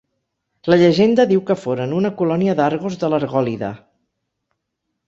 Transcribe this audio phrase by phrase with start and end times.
[0.73, 3.73] La llegenda diu que foren una colònia d'Argos de l'Argòlida.